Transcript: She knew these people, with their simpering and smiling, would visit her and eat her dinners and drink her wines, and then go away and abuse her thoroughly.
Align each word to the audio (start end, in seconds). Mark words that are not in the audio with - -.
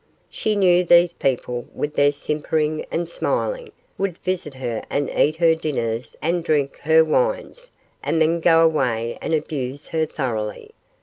She 0.31 0.55
knew 0.55 0.83
these 0.83 1.13
people, 1.13 1.67
with 1.75 1.93
their 1.93 2.11
simpering 2.11 2.87
and 2.89 3.07
smiling, 3.07 3.71
would 3.99 4.17
visit 4.17 4.55
her 4.55 4.83
and 4.89 5.11
eat 5.11 5.35
her 5.35 5.53
dinners 5.53 6.15
and 6.23 6.43
drink 6.43 6.79
her 6.79 7.03
wines, 7.03 7.69
and 8.01 8.19
then 8.19 8.39
go 8.39 8.65
away 8.65 9.19
and 9.21 9.31
abuse 9.31 9.89
her 9.89 10.07
thoroughly. 10.07 10.71